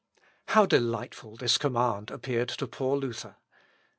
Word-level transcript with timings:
"How 0.55 0.65
delightful 0.65 1.35
this 1.35 1.59
command 1.59 2.09
appeared 2.09 2.49
to 2.49 2.65
poor 2.65 2.97
Luther! 2.97 3.35